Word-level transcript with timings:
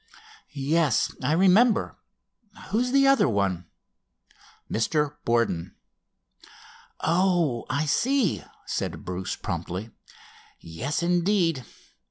"Yes, 0.49 1.15
I 1.21 1.33
remember. 1.33 1.95
Who 2.69 2.79
is 2.79 2.91
the 2.91 3.05
other 3.05 3.29
one?" 3.29 3.67
"Mr. 4.67 5.17
Borden." 5.25 5.75
"Oh, 7.01 7.67
I 7.69 7.85
see," 7.85 8.43
said 8.65 9.05
Bruce 9.05 9.35
promptly. 9.35 9.91
"Yes, 10.59 11.03
indeed. 11.03 11.63